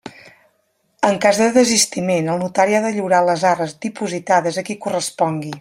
[1.09, 5.49] En cas de desistiment, el notari ha de lliurar les arres dipositades a qui correspongui.